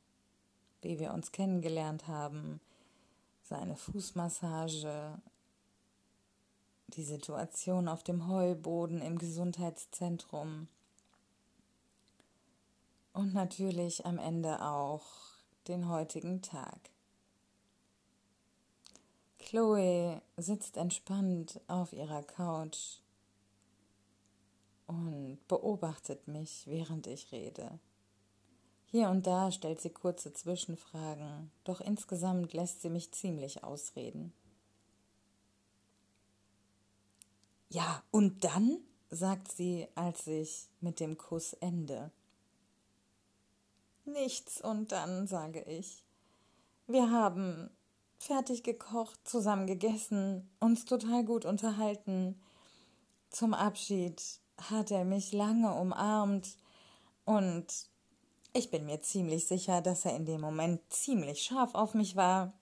wie 0.81 0.97
wir 0.97 1.13
uns 1.13 1.33
kennengelernt 1.33 2.07
haben, 2.07 2.62
seine 3.41 3.75
Fußmassage, 3.75 5.21
die 6.93 7.03
Situation 7.03 7.88
auf 7.88 8.03
dem 8.03 8.27
Heuboden 8.27 9.01
im 9.01 9.17
Gesundheitszentrum 9.17 10.67
und 13.13 13.33
natürlich 13.33 14.05
am 14.05 14.17
Ende 14.17 14.62
auch 14.62 15.05
den 15.67 15.88
heutigen 15.88 16.41
Tag. 16.41 16.89
Chloe 19.39 20.21
sitzt 20.38 20.77
entspannt 20.77 21.59
auf 21.67 21.93
ihrer 21.93 22.23
Couch 22.23 23.00
und 24.88 25.39
beobachtet 25.47 26.27
mich, 26.27 26.63
während 26.65 27.07
ich 27.07 27.31
rede. 27.31 27.79
Hier 28.85 29.09
und 29.09 29.25
da 29.25 29.51
stellt 29.51 29.81
sie 29.81 29.89
kurze 29.89 30.33
Zwischenfragen, 30.33 31.51
doch 31.63 31.81
insgesamt 31.81 32.53
lässt 32.53 32.81
sie 32.81 32.89
mich 32.89 33.12
ziemlich 33.12 33.63
ausreden. 33.63 34.33
Ja, 37.74 38.03
und 38.12 38.44
dann? 38.44 38.80
sagt 39.10 39.51
sie, 39.51 39.88
als 39.94 40.25
ich 40.25 40.70
mit 40.80 41.00
dem 41.00 41.18
Kuss 41.18 41.53
ende. 41.53 42.10
Nichts 44.06 44.60
und 44.60 44.92
dann, 44.92 45.27
sage 45.27 45.62
ich. 45.62 46.03
Wir 46.88 47.12
haben 47.12 47.70
fertig 48.18 48.63
gekocht, 48.63 49.20
zusammen 49.27 49.68
gegessen, 49.68 50.50
uns 50.60 50.86
total 50.86 51.24
gut 51.24 51.46
unterhalten. 51.46 52.42
Zum 53.30 53.53
Abschied 53.53 54.22
hat 54.58 54.89
er 54.89 55.06
mich 55.06 55.32
lange 55.32 55.74
umarmt 55.74 56.58
und 57.25 57.68
ich 58.53 58.72
bin 58.72 58.86
mir 58.86 59.01
ziemlich 59.01 59.48
sicher, 59.48 59.82
dass 59.82 60.06
er 60.06 60.15
in 60.15 60.25
dem 60.25 60.42
Moment 60.42 60.82
ziemlich 60.92 61.44
scharf 61.44 61.75
auf 61.75 61.94
mich 61.94 62.15
war. 62.15 62.53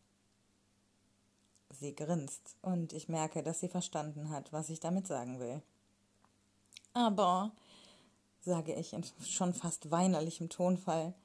Sie 1.82 1.96
grinst 1.96 2.58
und 2.62 2.94
ich 2.94 3.10
merke, 3.10 3.42
dass 3.42 3.60
sie 3.60 3.68
verstanden 3.68 4.30
hat, 4.30 4.54
was 4.54 4.70
ich 4.70 4.80
damit 4.80 5.08
sagen 5.08 5.40
will. 5.40 5.64
Aber, 6.94 7.54
sage 8.42 8.76
ich 8.76 8.94
in 8.94 9.04
schon 9.26 9.56
fast 9.56 9.90
weinerlichem 9.90 10.50
Tonfall, 10.50 11.16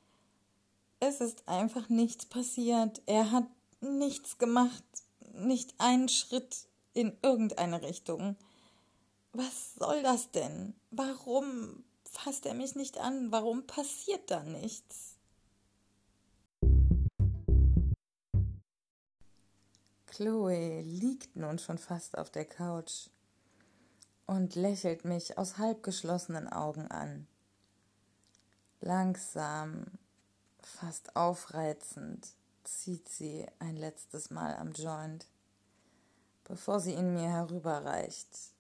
es 0.98 1.20
ist 1.20 1.46
einfach 1.46 1.90
nichts 1.90 2.24
passiert. 2.24 3.02
Er 3.04 3.33
hat 3.33 3.44
nichts 3.83 4.38
gemacht, 4.38 4.83
nicht 5.35 5.74
einen 5.76 6.09
Schritt 6.09 6.66
in 6.94 7.14
irgendeine 7.20 7.83
Richtung. 7.83 8.37
Was 9.33 9.74
soll 9.74 10.02
das 10.02 10.31
denn? 10.31 10.74
Warum 10.90 11.85
fasst 12.04 12.46
er 12.46 12.54
mich 12.54 12.74
nicht 12.76 12.96
an? 12.96 13.31
Warum 13.31 13.66
passiert 13.66 14.31
da 14.31 14.42
nichts? 14.42 15.15
Chloe 20.16 20.81
liegt 20.81 21.37
nun 21.37 21.59
schon 21.59 21.76
fast 21.76 22.16
auf 22.16 22.31
der 22.31 22.46
Couch 22.46 23.11
und 24.24 24.55
lächelt 24.55 25.05
mich 25.05 25.37
aus 25.37 25.59
halbgeschlossenen 25.59 26.48
Augen 26.48 26.90
an. 26.90 27.26
Langsam, 28.81 29.85
fast 30.62 31.14
aufreizend, 31.16 32.29
zieht 32.64 33.11
sie 33.11 33.46
ein 33.59 33.76
letztes 33.76 34.31
Mal 34.31 34.57
am 34.57 34.72
Joint, 34.72 35.26
bevor 36.44 36.81
sie 36.81 36.94
ihn 36.94 37.12
mir 37.12 37.29
herüberreicht 37.29 38.55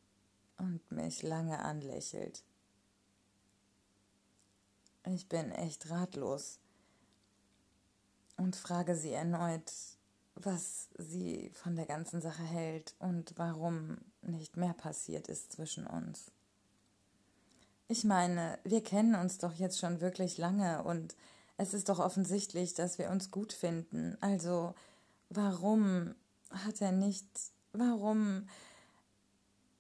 und 0.58 0.92
mich 0.92 1.22
lange 1.22 1.60
anlächelt. 1.60 2.44
Ich 5.04 5.26
bin 5.26 5.52
echt 5.52 5.88
ratlos 5.88 6.58
und 8.36 8.56
frage 8.56 8.94
sie 8.94 9.12
erneut, 9.12 9.72
was 10.36 10.88
sie 10.98 11.50
von 11.54 11.76
der 11.76 11.86
ganzen 11.86 12.20
Sache 12.20 12.42
hält 12.42 12.94
und 12.98 13.32
warum 13.36 13.98
nicht 14.22 14.56
mehr 14.56 14.74
passiert 14.74 15.28
ist 15.28 15.52
zwischen 15.52 15.86
uns. 15.86 16.30
Ich 17.88 18.04
meine, 18.04 18.58
wir 18.64 18.82
kennen 18.82 19.14
uns 19.14 19.38
doch 19.38 19.54
jetzt 19.54 19.78
schon 19.78 20.00
wirklich 20.00 20.38
lange 20.38 20.82
und 20.84 21.16
es 21.56 21.72
ist 21.72 21.88
doch 21.88 21.98
offensichtlich, 21.98 22.74
dass 22.74 22.98
wir 22.98 23.10
uns 23.10 23.30
gut 23.30 23.52
finden. 23.52 24.18
Also, 24.20 24.74
warum 25.30 26.14
hat 26.50 26.80
er 26.82 26.92
nicht, 26.92 27.26
warum, 27.72 28.48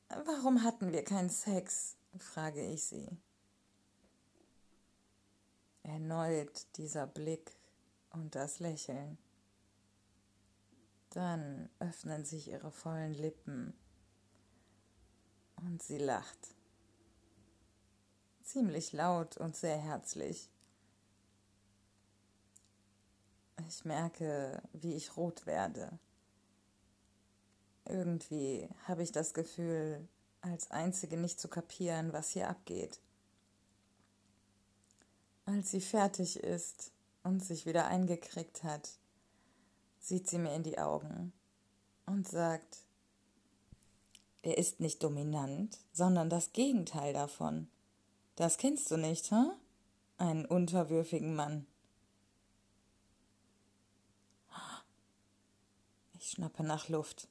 warum 0.08 0.62
hatten 0.62 0.92
wir 0.92 1.04
keinen 1.04 1.30
Sex? 1.30 1.96
frage 2.18 2.64
ich 2.64 2.84
sie. 2.84 3.08
Erneut 5.82 6.66
dieser 6.76 7.06
Blick 7.06 7.52
und 8.10 8.34
das 8.34 8.58
Lächeln. 8.58 9.18
Dann 11.16 11.70
öffnen 11.78 12.26
sich 12.26 12.48
ihre 12.48 12.70
vollen 12.70 13.14
Lippen 13.14 13.72
und 15.56 15.82
sie 15.82 15.96
lacht. 15.96 16.54
Ziemlich 18.42 18.92
laut 18.92 19.38
und 19.38 19.56
sehr 19.56 19.78
herzlich. 19.78 20.50
Ich 23.66 23.86
merke, 23.86 24.62
wie 24.74 24.92
ich 24.92 25.16
rot 25.16 25.46
werde. 25.46 25.98
Irgendwie 27.86 28.68
habe 28.86 29.02
ich 29.02 29.10
das 29.10 29.32
Gefühl, 29.32 30.06
als 30.42 30.70
Einzige 30.70 31.16
nicht 31.16 31.40
zu 31.40 31.48
kapieren, 31.48 32.12
was 32.12 32.32
hier 32.32 32.50
abgeht. 32.50 33.00
Als 35.46 35.70
sie 35.70 35.80
fertig 35.80 36.40
ist 36.40 36.92
und 37.22 37.42
sich 37.42 37.64
wieder 37.64 37.86
eingekriegt 37.86 38.64
hat, 38.64 38.98
sieht 40.06 40.28
sie 40.28 40.38
mir 40.38 40.54
in 40.54 40.62
die 40.62 40.78
Augen 40.78 41.32
und 42.06 42.28
sagt, 42.28 42.78
er 44.42 44.56
ist 44.56 44.78
nicht 44.78 45.02
dominant, 45.02 45.78
sondern 45.92 46.30
das 46.30 46.52
Gegenteil 46.52 47.12
davon. 47.12 47.68
Das 48.36 48.56
kennst 48.56 48.88
du 48.92 48.96
nicht? 48.96 49.32
Huh? 49.32 49.52
Einen 50.18 50.46
unterwürfigen 50.46 51.34
Mann. 51.34 51.66
Ich 56.18 56.30
schnappe 56.30 56.62
nach 56.62 56.88
Luft. 56.88 57.28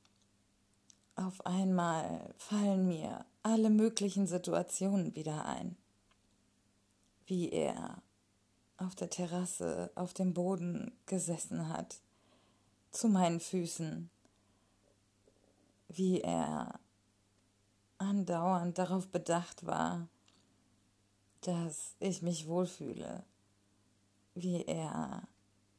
Auf 1.16 1.46
einmal 1.46 2.34
fallen 2.38 2.88
mir 2.88 3.26
alle 3.42 3.70
möglichen 3.70 4.28
Situationen 4.28 5.16
wieder 5.16 5.46
ein. 5.46 5.78
Wie 7.26 7.50
er 7.52 8.02
auf 8.76 8.96
der 8.96 9.10
Terrasse 9.10 9.92
auf 9.96 10.14
dem 10.14 10.34
Boden 10.34 10.92
gesessen 11.06 11.70
hat 11.70 12.02
zu 12.96 13.10
meinen 13.10 13.40
Füßen, 13.40 14.10
wie 15.90 16.22
er 16.22 16.80
andauernd 17.98 18.78
darauf 18.78 19.08
bedacht 19.08 19.66
war, 19.66 20.08
dass 21.42 21.96
ich 22.00 22.22
mich 22.22 22.48
wohlfühle, 22.48 23.24
wie 24.34 24.64
er 24.64 25.28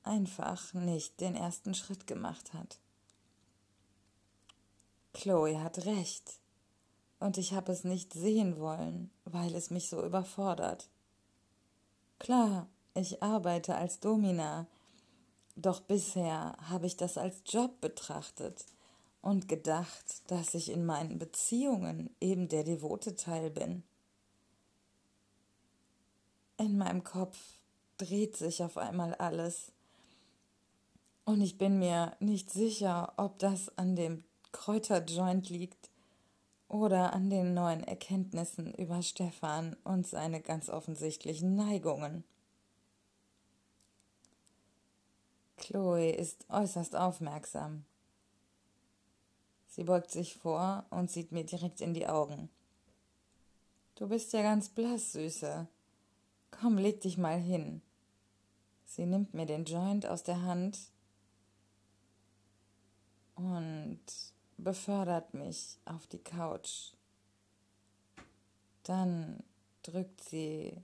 einfach 0.02 0.72
nicht 0.74 1.20
den 1.20 1.35
ersten 1.35 1.74
Schritt 1.74 2.07
gemacht 2.07 2.52
hat. 2.55 2.79
Chloe 5.12 5.61
hat 5.61 5.87
recht, 5.87 6.38
und 7.18 7.38
ich 7.38 7.55
habe 7.55 7.72
es 7.72 7.85
nicht 7.85 8.12
sehen 8.12 8.59
wollen, 8.59 9.11
weil 9.24 9.55
es 9.55 9.70
mich 9.70 9.88
so 9.88 10.05
überfordert. 10.05 10.90
Klar, 12.18 12.68
ich 12.94 13.22
arbeite 13.22 13.74
als 13.74 14.00
Domina, 14.00 14.66
doch 15.57 15.81
bisher 15.81 16.57
habe 16.69 16.87
ich 16.87 16.97
das 16.97 17.16
als 17.16 17.42
Job 17.47 17.81
betrachtet 17.81 18.66
und 19.23 19.49
gedacht, 19.49 20.31
dass 20.31 20.55
ich 20.55 20.71
in 20.71 20.85
meinen 20.85 21.19
Beziehungen 21.19 22.14
eben 22.21 22.49
der 22.49 22.62
devote 22.62 23.16
Teil 23.16 23.51
bin. 23.51 23.83
In 26.59 26.79
meinem 26.79 27.03
Kopf 27.03 27.59
dreht 27.97 28.37
sich 28.37 28.62
auf 28.62 28.77
einmal 28.77 29.14
alles. 29.14 29.73
Und 31.25 31.40
ich 31.40 31.59
bin 31.59 31.79
mir 31.79 32.16
nicht 32.21 32.51
sicher, 32.51 33.14
ob 33.16 33.38
das 33.38 33.77
an 33.79 33.97
dem 33.97 34.25
Kräuterjoint 34.53 35.49
liegt 35.49 35.90
oder 36.69 37.12
an 37.12 37.31
den 37.31 37.55
neuen 37.55 37.83
Erkenntnissen 37.83 38.73
über 38.75 39.03
Stefan 39.03 39.75
und 39.85 40.07
seine 40.07 40.40
ganz 40.40 40.69
offensichtlichen 40.69 41.57
Neigungen. 41.57 42.25
Chloe 45.57 46.11
ist 46.11 46.47
äußerst 46.49 46.97
aufmerksam. 46.97 47.85
Sie 49.66 49.85
beugt 49.85 50.11
sich 50.11 50.37
vor 50.37 50.87
und 50.90 51.11
sieht 51.11 51.33
mir 51.33 51.45
direkt 51.45 51.81
in 51.81 51.95
die 51.95 52.07
Augen. 52.07 52.49
Du 53.97 54.09
bist 54.09 54.33
ja 54.33 54.42
ganz 54.42 54.69
blass, 54.69 55.12
Süße. 55.12 55.66
Komm, 56.51 56.79
leg 56.79 57.01
dich 57.01 57.19
mal 57.19 57.38
hin. 57.38 57.83
Sie 58.85 59.05
nimmt 59.05 59.35
mir 59.35 59.47
den 59.47 59.64
Joint 59.64 60.07
aus 60.07 60.23
der 60.23 60.42
Hand 60.42 60.79
und 63.35 64.01
befördert 64.57 65.35
mich 65.35 65.79
auf 65.85 66.07
die 66.07 66.23
Couch. 66.23 66.92
Dann 68.85 69.42
drückt 69.83 70.23
sie 70.25 70.83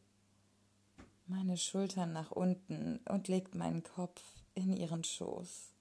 meine 1.27 1.57
Schultern 1.57 2.13
nach 2.13 2.31
unten 2.31 2.99
und 3.09 3.29
legt 3.29 3.55
meinen 3.55 3.83
Kopf 3.83 4.23
in 4.55 4.77
ihren 4.77 5.05
Schoß. 5.05 5.73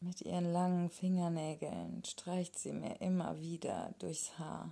Mit 0.00 0.20
ihren 0.22 0.52
langen 0.52 0.90
Fingernägeln 0.90 2.04
streicht 2.04 2.58
sie 2.58 2.72
mir 2.72 3.00
immer 3.00 3.40
wieder 3.40 3.94
durchs 3.98 4.38
Haar. 4.38 4.70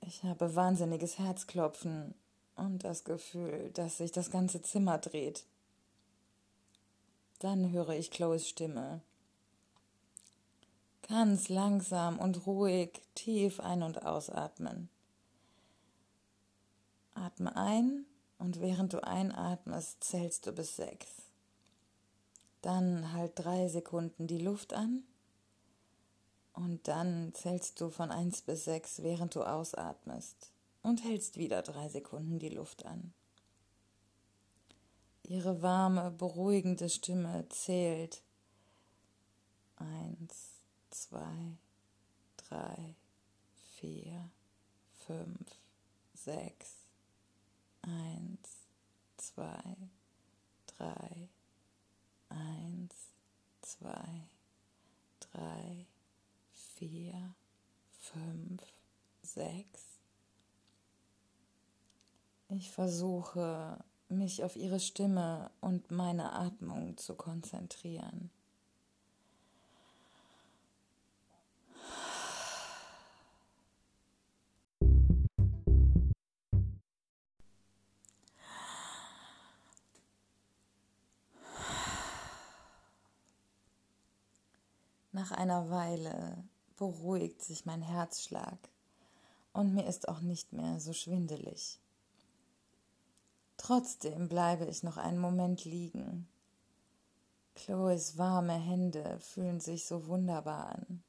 Ich 0.00 0.22
habe 0.22 0.54
wahnsinniges 0.54 1.18
Herzklopfen 1.18 2.14
und 2.54 2.84
das 2.84 3.02
Gefühl, 3.02 3.70
dass 3.74 3.98
sich 3.98 4.12
das 4.12 4.30
ganze 4.30 4.62
Zimmer 4.62 4.98
dreht. 4.98 5.44
Dann 7.40 7.72
höre 7.72 7.90
ich 7.90 8.10
Chloes 8.10 8.48
Stimme. 8.48 9.02
Ganz 11.08 11.48
langsam 11.48 12.18
und 12.18 12.46
ruhig 12.46 13.02
tief 13.14 13.60
ein- 13.60 13.82
und 13.82 14.06
ausatmen. 14.06 14.88
Atme 17.16 17.56
ein 17.56 18.04
und 18.38 18.60
während 18.60 18.92
du 18.92 19.02
einatmest, 19.02 20.04
zählst 20.04 20.46
du 20.46 20.52
bis 20.52 20.76
sechs. 20.76 21.08
Dann 22.62 23.12
halt 23.12 23.32
drei 23.36 23.68
Sekunden 23.68 24.26
die 24.26 24.38
Luft 24.38 24.74
an 24.74 25.02
und 26.52 26.88
dann 26.88 27.32
zählst 27.34 27.80
du 27.80 27.90
von 27.90 28.10
eins 28.10 28.42
bis 28.42 28.64
sechs, 28.64 29.02
während 29.02 29.34
du 29.34 29.42
ausatmest 29.42 30.52
und 30.82 31.04
hältst 31.04 31.36
wieder 31.36 31.62
drei 31.62 31.88
Sekunden 31.88 32.38
die 32.38 32.48
Luft 32.48 32.86
an. 32.86 33.12
Ihre 35.22 35.60
warme, 35.60 36.12
beruhigende 36.12 36.88
Stimme 36.88 37.48
zählt 37.48 38.22
eins, 39.76 40.60
zwei, 40.90 41.56
drei, 42.36 42.94
vier, 43.74 44.30
fünf, 45.06 45.50
sechs, 46.14 46.75
eins, 47.86 48.66
zwei, 49.16 49.76
drei, 50.66 51.28
eins, 52.28 52.94
zwei, 53.62 54.28
drei, 55.20 55.86
vier, 56.52 57.34
fünf, 57.98 58.62
sechs, 59.22 59.96
ich 62.48 62.70
versuche, 62.70 63.78
mich 64.08 64.44
auf 64.44 64.54
ihre 64.56 64.78
Stimme 64.78 65.50
und 65.60 65.90
meine 65.90 66.32
Atmung 66.32 66.96
zu 66.96 67.16
konzentrieren. 67.16 68.30
Einer 85.36 85.70
Weile 85.70 86.44
beruhigt 86.76 87.42
sich 87.42 87.66
mein 87.66 87.82
Herzschlag 87.82 88.58
und 89.52 89.74
mir 89.74 89.86
ist 89.86 90.08
auch 90.08 90.20
nicht 90.20 90.52
mehr 90.52 90.80
so 90.80 90.92
schwindelig. 90.92 91.78
Trotzdem 93.56 94.28
bleibe 94.28 94.66
ich 94.66 94.82
noch 94.82 94.96
einen 94.96 95.18
Moment 95.18 95.64
liegen. 95.64 96.28
Chloes 97.54 98.18
warme 98.18 98.52
Hände 98.52 99.18
fühlen 99.20 99.60
sich 99.60 99.86
so 99.86 100.06
wunderbar 100.06 100.74
an. 100.74 101.02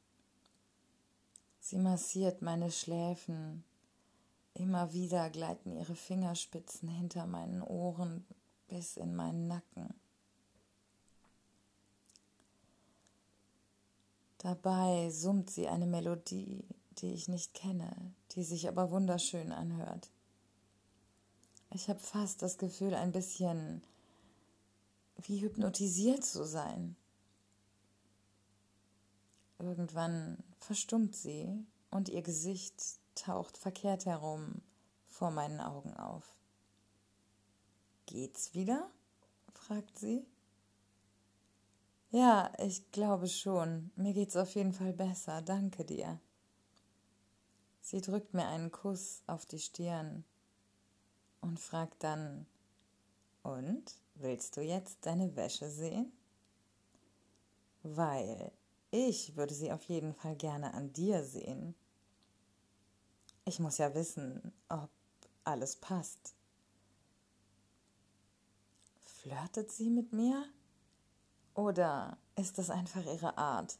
Sie 1.59 1.77
massiert 1.77 2.41
meine 2.41 2.71
Schläfen. 2.71 3.65
Immer 4.53 4.93
wieder 4.93 5.29
gleiten 5.29 5.73
ihre 5.73 5.95
Fingerspitzen 5.95 6.87
hinter 6.87 7.27
meinen 7.27 7.61
Ohren 7.61 8.25
bis 8.69 8.95
in 8.95 9.15
meinen 9.15 9.47
Nacken. 9.47 9.93
Dabei 14.39 15.09
summt 15.09 15.49
sie 15.49 15.67
eine 15.67 15.87
Melodie, 15.87 16.63
die 16.99 17.13
ich 17.13 17.27
nicht 17.27 17.53
kenne, 17.53 18.13
die 18.31 18.43
sich 18.43 18.67
aber 18.67 18.91
wunderschön 18.91 19.51
anhört. 19.51 20.11
Ich 21.71 21.89
habe 21.89 21.99
fast 21.99 22.41
das 22.41 22.57
Gefühl, 22.57 22.93
ein 22.93 23.11
bisschen 23.11 23.81
wie 25.17 25.41
hypnotisiert 25.41 26.23
zu 26.23 26.45
sein. 26.45 26.95
Irgendwann 29.59 30.37
verstummt 30.59 31.15
sie 31.15 31.65
und 31.89 32.09
ihr 32.09 32.21
Gesicht 32.21 32.99
taucht 33.15 33.57
verkehrt 33.57 34.05
herum 34.05 34.61
vor 35.07 35.31
meinen 35.31 35.59
Augen 35.59 35.95
auf. 35.95 36.37
Geht's 38.05 38.53
wieder? 38.53 38.89
fragt 39.51 39.97
sie. 39.97 40.25
Ja, 42.09 42.53
ich 42.57 42.91
glaube 42.91 43.27
schon. 43.27 43.91
Mir 43.95 44.13
geht's 44.13 44.37
auf 44.37 44.55
jeden 44.55 44.73
Fall 44.73 44.93
besser. 44.93 45.41
Danke 45.41 45.83
dir. 45.83 46.19
Sie 47.81 48.01
drückt 48.01 48.33
mir 48.33 48.47
einen 48.47 48.71
Kuss 48.71 49.23
auf 49.27 49.45
die 49.45 49.59
Stirn 49.59 50.23
und 51.41 51.59
fragt 51.59 52.03
dann, 52.03 52.45
und 53.43 53.95
willst 54.15 54.57
du 54.57 54.61
jetzt 54.61 55.05
deine 55.05 55.35
Wäsche 55.37 55.69
sehen? 55.69 56.11
Weil 57.83 58.51
ich 58.91 59.37
würde 59.37 59.53
sie 59.53 59.71
auf 59.71 59.83
jeden 59.85 60.13
Fall 60.13 60.35
gerne 60.35 60.73
an 60.73 60.91
dir 60.91 61.23
sehen. 61.23 61.75
Ich 63.45 63.59
muss 63.59 63.77
ja 63.77 63.93
wissen, 63.93 64.51
ob 64.67 64.89
alles 65.45 65.77
passt. 65.77 66.35
Flirtet 69.03 69.71
sie 69.71 69.89
mit 69.89 70.11
mir? 70.11 70.43
Oder 71.57 72.19
ist 72.35 72.59
das 72.59 72.69
einfach 72.69 73.03
ihre 73.03 73.35
Art? 73.35 73.79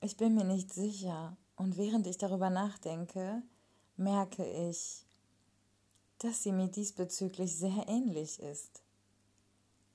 Ich 0.00 0.16
bin 0.16 0.34
mir 0.34 0.42
nicht 0.42 0.72
sicher 0.72 1.36
und 1.54 1.76
während 1.76 2.08
ich 2.08 2.18
darüber 2.18 2.50
nachdenke, 2.50 3.40
merke 3.96 4.44
ich, 4.44 5.06
dass 6.18 6.42
sie 6.42 6.50
mir 6.50 6.66
diesbezüglich 6.66 7.56
sehr 7.56 7.86
ähnlich 7.86 8.40
ist. 8.40 8.82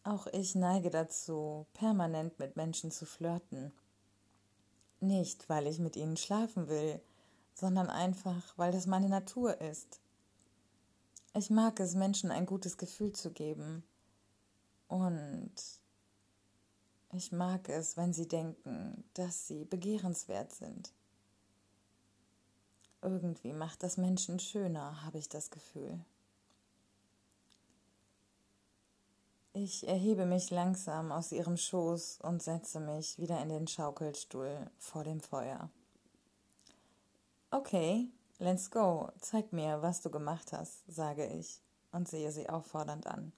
Auch 0.04 0.28
ich 0.28 0.56
neige 0.56 0.90
dazu, 0.90 1.66
permanent 1.74 2.40
mit 2.40 2.56
Menschen 2.56 2.90
zu 2.90 3.06
flirten. 3.06 3.74
Nicht, 5.02 5.50
weil 5.50 5.68
ich 5.68 5.78
mit 5.78 5.98
ihnen 5.98 6.16
schlafen 6.16 6.70
will, 6.70 7.02
sondern 7.54 7.90
einfach, 7.90 8.58
weil 8.58 8.72
das 8.72 8.88
meine 8.88 9.10
Natur 9.10 9.60
ist. 9.60 10.00
Ich 11.34 11.50
mag 11.50 11.82
es, 11.82 11.96
Menschen 11.96 12.32
ein 12.32 12.46
gutes 12.46 12.78
Gefühl 12.78 13.12
zu 13.12 13.32
geben. 13.32 13.84
Und 14.88 15.52
ich 17.12 17.32
mag 17.32 17.70
es, 17.70 17.98
wenn 17.98 18.14
sie 18.14 18.28
denken, 18.28 19.04
dass 19.14 19.48
sie 19.48 19.66
begehrenswert 19.66 20.54
sind. 20.54 20.94
Irgendwie 23.02 23.54
macht 23.54 23.84
das 23.84 23.98
Menschen 23.98 24.40
schöner, 24.40 25.04
habe 25.04 25.18
ich 25.18 25.30
das 25.30 25.50
Gefühl. 25.50 26.04
Ich 29.54 29.88
erhebe 29.88 30.26
mich 30.26 30.52
langsam 30.52 31.12
aus 31.12 31.32
ihrem 31.32 31.58
Schoß 31.58 32.20
und 32.22 32.44
setze 32.44 32.80
mich 32.80 33.18
wieder 33.18 33.42
in 33.42 33.50
den 33.50 33.68
Schaukelstuhl 33.68 34.70
vor 34.78 35.04
dem 35.04 35.20
Feuer. 35.20 35.72
Okay, 37.50 38.08
let's 38.40 38.70
go. 38.70 39.10
Zeig 39.20 39.54
mir, 39.54 39.82
was 39.82 40.02
du 40.02 40.12
gemacht 40.12 40.52
hast, 40.52 40.84
sage 40.88 41.26
ich 41.26 41.62
und 41.92 42.08
sehe 42.08 42.32
sie 42.32 42.50
auffordernd 42.50 43.08
an. 43.08 43.32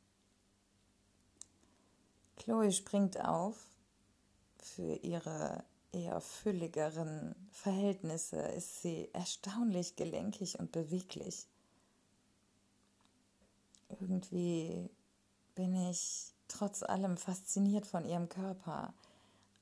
Chloe 2.39 2.71
springt 2.71 3.23
auf 3.23 3.55
für 4.57 4.95
ihre 4.95 5.63
eher 5.91 6.21
fülligeren 6.21 7.35
Verhältnisse 7.51 8.37
ist 8.37 8.81
sie 8.81 9.09
erstaunlich 9.13 9.95
gelenkig 9.95 10.59
und 10.59 10.71
beweglich. 10.71 11.47
Irgendwie 13.89 14.89
bin 15.55 15.75
ich 15.89 16.33
trotz 16.47 16.83
allem 16.83 17.17
fasziniert 17.17 17.85
von 17.87 18.05
ihrem 18.05 18.29
Körper, 18.29 18.93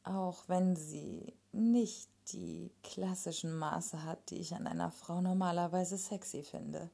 auch 0.04 0.44
wenn 0.48 0.76
sie 0.76 1.34
nicht 1.52 2.10
die 2.34 2.72
klassischen 2.84 3.58
Maße 3.58 4.04
hat, 4.04 4.30
die 4.30 4.38
ich 4.38 4.54
an 4.54 4.68
einer 4.68 4.92
Frau 4.92 5.22
normalerweise 5.22 5.98
sexy 5.98 6.44
finde. 6.44 6.90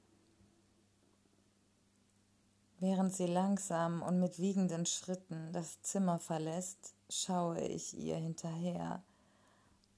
Während 2.83 3.15
sie 3.15 3.27
langsam 3.27 4.01
und 4.01 4.19
mit 4.19 4.39
wiegenden 4.39 4.85
Schritten 4.85 5.53
das 5.53 5.81
Zimmer 5.83 6.19
verlässt, 6.19 6.93
schaue 7.09 7.61
ich 7.61 7.97
ihr 7.97 8.17
hinterher 8.17 9.01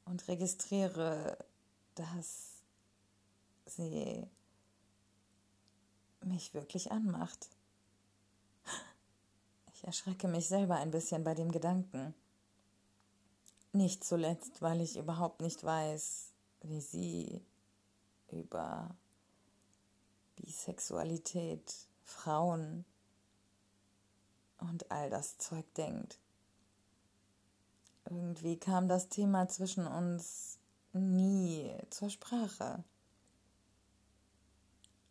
und 0.06 0.28
registriere, 0.28 1.36
dass 1.96 2.62
sie 3.66 4.28
mich 6.22 6.54
wirklich 6.54 6.92
anmacht. 6.92 7.50
Ich 9.74 9.84
erschrecke 9.84 10.28
mich 10.28 10.48
selber 10.48 10.76
ein 10.76 10.92
bisschen 10.92 11.24
bei 11.24 11.34
dem 11.34 11.52
Gedanken. 11.52 12.14
Nicht 13.74 14.04
zuletzt, 14.04 14.62
weil 14.62 14.80
ich 14.80 14.96
überhaupt 14.96 15.42
nicht 15.42 15.64
weiß, 15.64 16.28
wie 16.62 16.82
sie 16.82 17.42
über 18.30 18.96
Bisexualität, 20.36 21.88
Frauen 22.06 22.86
und 24.58 24.90
all 24.92 25.10
das 25.10 25.38
Zeug 25.38 25.66
denkt. 25.74 26.20
Irgendwie 28.10 28.58
kam 28.58 28.88
das 28.88 29.10
Thema 29.10 29.48
zwischen 29.48 29.88
uns 29.88 30.60
nie 30.94 31.76
zur 31.90 32.10
Sprache. 32.10 32.84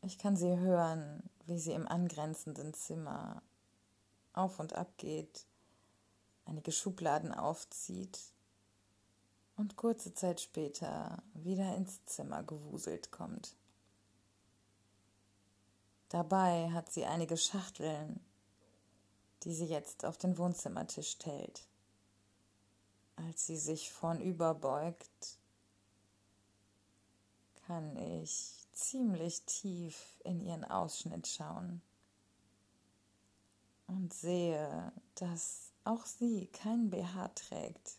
Ich 0.02 0.18
kann 0.18 0.36
sie 0.36 0.56
hören, 0.58 1.22
wie 1.46 1.58
sie 1.58 1.72
im 1.72 1.88
angrenzenden 1.88 2.72
Zimmer 2.72 3.42
auf 4.32 4.58
und 4.60 4.74
ab 4.74 4.92
geht, 4.96 5.46
einige 6.44 6.72
Schubladen 6.72 7.32
aufzieht 7.32 8.18
und 9.56 9.76
kurze 9.76 10.14
Zeit 10.14 10.40
später 10.40 11.22
wieder 11.34 11.74
ins 11.76 12.04
Zimmer 12.04 12.42
gewuselt 12.42 13.10
kommt. 13.10 13.56
Dabei 16.14 16.70
hat 16.70 16.92
sie 16.92 17.06
einige 17.06 17.36
Schachteln, 17.36 18.20
die 19.42 19.52
sie 19.52 19.64
jetzt 19.64 20.04
auf 20.04 20.16
den 20.16 20.38
Wohnzimmertisch 20.38 21.10
stellt. 21.10 21.66
Als 23.16 23.46
sie 23.46 23.56
sich 23.56 23.90
vornüber 23.90 24.54
beugt, 24.54 25.38
kann 27.66 27.96
ich 27.96 28.64
ziemlich 28.70 29.42
tief 29.42 30.20
in 30.22 30.40
ihren 30.40 30.64
Ausschnitt 30.64 31.26
schauen 31.26 31.82
und 33.88 34.14
sehe, 34.14 34.92
dass 35.16 35.72
auch 35.82 36.06
sie 36.06 36.46
kein 36.46 36.90
BH 36.90 37.26
trägt. 37.34 37.98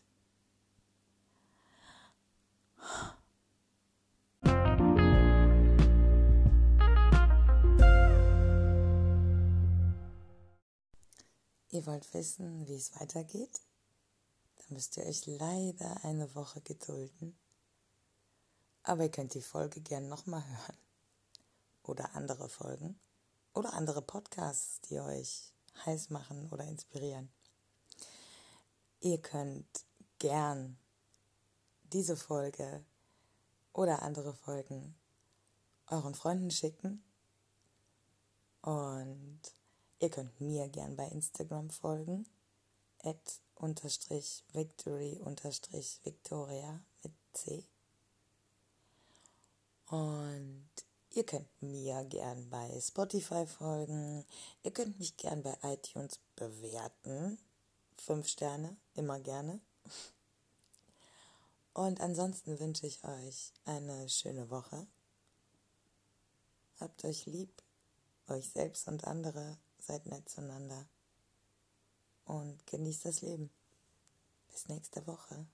Ihr 11.76 11.84
wollt 11.84 12.14
wissen, 12.14 12.66
wie 12.66 12.74
es 12.74 12.98
weitergeht? 12.98 13.60
Dann 14.56 14.68
müsst 14.70 14.96
ihr 14.96 15.04
euch 15.04 15.26
leider 15.26 16.02
eine 16.04 16.34
Woche 16.34 16.62
gedulden. 16.62 17.38
Aber 18.82 19.02
ihr 19.02 19.10
könnt 19.10 19.34
die 19.34 19.42
Folge 19.42 19.82
gern 19.82 20.08
nochmal 20.08 20.42
hören. 20.42 20.78
Oder 21.82 22.14
andere 22.14 22.48
Folgen. 22.48 22.98
Oder 23.52 23.74
andere 23.74 24.00
Podcasts, 24.00 24.80
die 24.88 25.00
euch 25.00 25.52
heiß 25.84 26.08
machen 26.08 26.48
oder 26.50 26.64
inspirieren. 26.64 27.28
Ihr 29.00 29.20
könnt 29.20 29.84
gern 30.18 30.78
diese 31.92 32.16
Folge 32.16 32.86
oder 33.74 34.00
andere 34.00 34.32
Folgen 34.32 34.94
euren 35.88 36.14
Freunden 36.14 36.50
schicken. 36.50 37.04
Und 38.62 39.42
ihr 39.98 40.10
könnt 40.10 40.40
mir 40.40 40.68
gern 40.68 40.96
bei 40.96 41.06
Instagram 41.08 41.70
folgen. 41.70 42.26
At 43.02 43.40
victory 44.52 45.20
victoria 46.04 46.80
mit 47.02 47.12
C. 47.32 47.64
Und 49.88 50.68
ihr 51.10 51.24
könnt 51.24 51.62
mir 51.62 52.04
gern 52.04 52.50
bei 52.50 52.80
Spotify 52.80 53.46
folgen. 53.46 54.24
Ihr 54.62 54.72
könnt 54.72 54.98
mich 54.98 55.16
gern 55.16 55.42
bei 55.42 55.56
iTunes 55.62 56.18
bewerten. 56.34 57.38
Fünf 57.96 58.28
Sterne, 58.28 58.76
immer 58.94 59.20
gerne. 59.20 59.60
Und 61.72 62.00
ansonsten 62.00 62.58
wünsche 62.58 62.86
ich 62.86 63.04
euch 63.04 63.52
eine 63.64 64.08
schöne 64.08 64.50
Woche. 64.50 64.86
Habt 66.80 67.04
euch 67.04 67.26
lieb, 67.26 67.62
euch 68.28 68.48
selbst 68.50 68.88
und 68.88 69.04
andere, 69.04 69.56
seid 69.86 70.06
nett 70.06 70.28
zueinander 70.28 70.88
und 72.24 72.66
genießt 72.66 73.04
das 73.04 73.22
Leben. 73.22 73.50
Bis 74.48 74.68
nächste 74.68 75.06
Woche. 75.06 75.46